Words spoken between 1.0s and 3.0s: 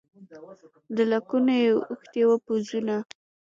لکونو یې اوښتي وه پوځونه